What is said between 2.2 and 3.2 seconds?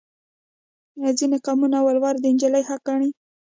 نجلۍ حق ګڼي.